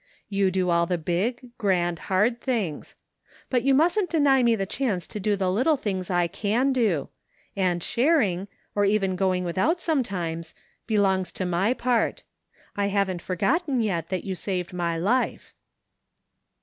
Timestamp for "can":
6.25-6.73